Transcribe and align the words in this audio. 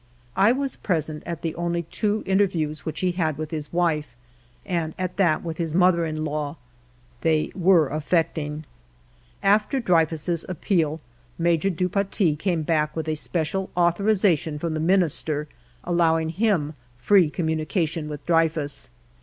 I 0.35 0.51
was 0.51 0.77
present 0.77 1.21
at 1.27 1.43
the 1.43 1.53
only 1.53 1.83
two 1.83 2.23
interviews 2.25 2.79
46 2.79 2.81
FIVE 2.81 2.87
YEARS 2.87 2.87
OF 2.87 2.87
MY 2.87 2.87
LIFE 2.87 2.87
which 2.87 2.99
he 3.01 3.23
had 3.23 3.37
with 3.37 3.51
his 3.51 3.71
wife, 4.11 4.15
and 4.65 4.93
at 4.97 5.17
that 5.17 5.43
with 5.43 5.57
his 5.57 5.75
mother 5.75 6.05
in 6.07 6.25
law; 6.25 6.57
they 7.21 7.51
were 7.53 7.87
affecting. 7.87 8.65
After 9.43 9.79
Dreyfus' 9.79 10.43
appeal, 10.49 11.01
Major 11.37 11.69
du 11.69 11.87
Paty 11.87 12.35
came 12.35 12.63
back 12.63 12.95
with 12.95 13.07
a 13.07 13.13
special 13.13 13.69
authorization 13.77 14.57
from 14.57 14.73
the 14.73 14.79
Minister 14.79 15.47
allowing 15.83 16.29
him 16.29 16.73
free 16.97 17.29
communication 17.29 18.09
with 18.09 18.25
Dreyfus. 18.25 18.89